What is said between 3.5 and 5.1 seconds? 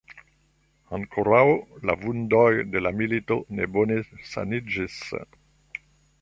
ne bone saniĝis.